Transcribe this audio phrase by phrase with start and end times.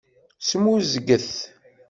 [0.47, 1.27] Smuzget.